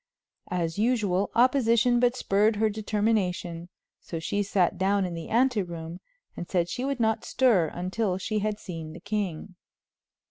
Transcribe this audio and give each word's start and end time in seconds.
As 0.49 0.79
usual, 0.79 1.29
opposition 1.35 1.99
but 1.99 2.15
spurred 2.15 2.55
her 2.55 2.69
determination, 2.71 3.69
so 3.99 4.17
she 4.17 4.41
sat 4.41 4.79
down 4.79 5.05
in 5.05 5.13
the 5.13 5.29
ante 5.29 5.61
room 5.61 5.99
and 6.35 6.49
said 6.49 6.69
she 6.69 6.83
would 6.83 6.99
not 6.99 7.23
stir 7.23 7.67
until 7.67 8.17
she 8.17 8.39
had 8.39 8.57
seen 8.59 8.93
the 8.93 8.99
king. 8.99 9.53